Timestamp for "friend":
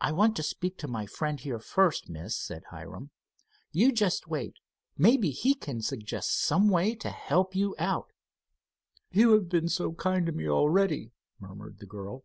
1.06-1.40